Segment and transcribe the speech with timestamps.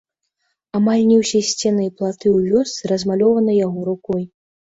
[0.79, 4.23] Амаль не ўсе сцены і платы ў вёсцы размалёваны яго рукой.